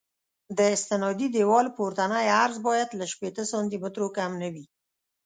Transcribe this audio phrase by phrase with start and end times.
[0.57, 4.65] د استنادي دیوال پورتنی عرض باید له شپېته سانتي مترو کم نه وي